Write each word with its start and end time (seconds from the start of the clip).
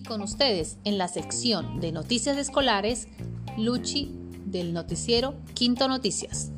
con 0.00 0.22
ustedes 0.22 0.78
en 0.84 0.96
la 0.96 1.08
sección 1.08 1.80
de 1.80 1.92
noticias 1.92 2.38
escolares, 2.38 3.08
Luchi 3.58 4.10
del 4.46 4.72
noticiero 4.72 5.34
Quinto 5.54 5.88
Noticias. 5.88 6.50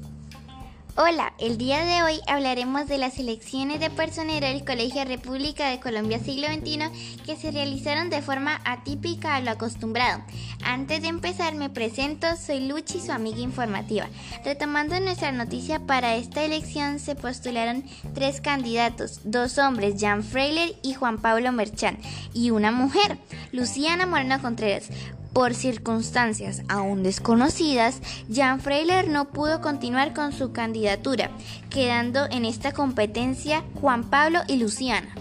Hola, 0.96 1.33
el 1.41 1.59
día 1.59 1.85
de 1.85 2.05
hoy 2.05 2.21
hablaremos 2.29 2.87
de 2.87 2.98
las 2.98 3.18
elecciones 3.18 3.80
de 3.80 3.91
personero 3.91 4.46
del 4.46 4.64
Colegio 4.64 5.05
República 5.05 5.68
de 5.68 5.80
Colombia 5.80 6.21
Siglo 6.21 6.46
XXI 6.46 7.18
que 7.27 7.35
se 7.35 7.50
realizaron 7.50 8.11
de 8.11 8.23
forma 8.23 8.61
atípica 8.64 9.35
a 9.35 9.41
lo 9.41 9.50
acostumbrado. 9.50 10.22
Antes 10.64 11.03
de 11.03 11.09
empezar 11.09 11.57
me 11.57 11.68
presento, 11.68 12.29
soy 12.36 12.68
Luchi, 12.68 13.00
su 13.00 13.11
amiga 13.11 13.41
informativa. 13.41 14.07
Retomando 14.45 15.00
nuestra 15.00 15.32
noticia, 15.32 15.80
para 15.80 16.14
esta 16.14 16.45
elección 16.45 17.00
se 17.00 17.17
postularon 17.17 17.82
tres 18.14 18.40
candidatos, 18.40 19.18
dos 19.25 19.58
hombres, 19.58 19.96
Jan 19.99 20.22
Freiler 20.22 20.76
y 20.85 20.95
Juan 20.95 21.18
Pablo 21.18 21.50
Merchán, 21.50 21.99
y 22.32 22.50
una 22.50 22.71
mujer, 22.71 23.18
Luciana 23.50 24.07
Moreno 24.07 24.40
Contreras. 24.40 24.90
Por 25.34 25.52
circunstancias 25.54 26.62
aún 26.68 27.02
desconocidas, 27.02 28.00
Jan 28.32 28.61
Freiler 28.61 29.08
no 29.08 29.30
pudo 29.30 29.60
continuar 29.60 30.14
con 30.14 30.32
su 30.32 30.52
candidatura, 30.52 31.29
quedando 31.70 32.27
en 32.30 32.44
esta 32.44 32.70
competencia 32.70 33.64
Juan 33.80 34.08
Pablo 34.08 34.38
y 34.47 34.58
Luciana. 34.58 35.12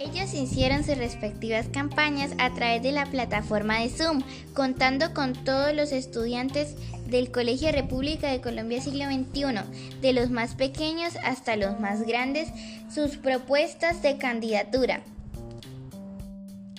Ellos 0.00 0.34
hicieron 0.34 0.82
sus 0.82 0.98
respectivas 0.98 1.68
campañas 1.68 2.32
a 2.38 2.52
través 2.52 2.82
de 2.82 2.90
la 2.90 3.06
plataforma 3.06 3.78
de 3.78 3.90
Zoom, 3.90 4.22
contando 4.54 5.14
con 5.14 5.34
todos 5.34 5.72
los 5.72 5.92
estudiantes 5.92 6.74
del 7.06 7.30
Colegio 7.30 7.70
República 7.70 8.28
de 8.28 8.40
Colombia 8.40 8.82
siglo 8.82 9.04
XXI, 9.04 10.00
de 10.00 10.12
los 10.12 10.30
más 10.30 10.56
pequeños 10.56 11.14
hasta 11.22 11.54
los 11.54 11.78
más 11.78 12.02
grandes, 12.02 12.48
sus 12.92 13.18
propuestas 13.18 14.02
de 14.02 14.18
candidatura. 14.18 15.04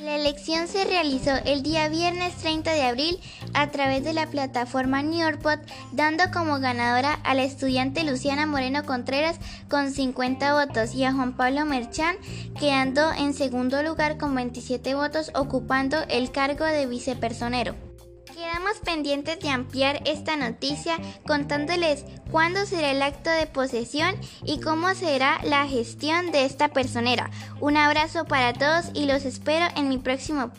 La 0.04 0.18
elección 0.18 0.68
se 0.68 0.84
realizó 0.84 1.32
el 1.46 1.64
día 1.64 1.88
viernes 1.88 2.36
30 2.36 2.74
de 2.74 2.82
abril 2.82 3.20
a 3.54 3.72
través 3.72 4.04
de 4.04 4.12
la 4.12 4.28
plataforma 4.28 5.02
Newport, 5.02 5.62
dando 5.94 6.26
como 6.34 6.60
ganadora 6.60 7.14
a 7.24 7.34
la 7.34 7.44
estudiante 7.44 8.04
Luciana 8.04 8.46
Moreno 8.46 8.84
Contreras 8.86 9.40
con 9.70 9.92
50 9.92 10.66
votos 10.66 10.94
y 10.94 11.06
a 11.06 11.14
Juan 11.14 11.38
Pablo 11.38 11.64
Merchán 11.64 12.18
quedando 12.60 13.14
en 13.14 13.34
segundo 13.34 13.82
lugar 13.82 14.18
con 14.18 14.36
27 14.36 14.94
votos 14.94 15.32
ocupando 15.36 15.96
el 16.10 16.32
cargo 16.32 16.66
de 16.66 16.86
vicepersonero. 16.86 17.93
Quedamos 18.34 18.78
pendientes 18.84 19.40
de 19.40 19.50
ampliar 19.50 20.02
esta 20.06 20.36
noticia 20.36 20.98
contándoles 21.28 22.04
cuándo 22.32 22.66
será 22.66 22.92
el 22.92 23.02
acto 23.02 23.30
de 23.30 23.46
posesión 23.46 24.16
y 24.44 24.60
cómo 24.60 24.94
será 24.96 25.40
la 25.44 25.68
gestión 25.68 26.32
de 26.32 26.46
esta 26.46 26.70
personera. 26.70 27.30
Un 27.62 27.78
abrazo 27.78 28.26
para 28.26 28.54
todos 28.54 28.92
y 28.96 29.06
los 29.06 29.26
espero 29.26 29.68
en 29.76 29.88
mi 29.88 30.00
próximo 30.00 30.52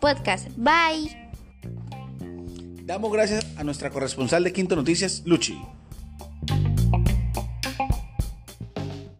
podcast. 0.00 0.48
Bye. 0.56 1.18
Damos 2.84 3.12
gracias 3.12 3.46
a 3.56 3.64
nuestra 3.64 3.90
corresponsal 3.90 4.42
de 4.42 4.52
Quinto 4.52 4.74
Noticias, 4.74 5.22
Luchi. 5.26 5.60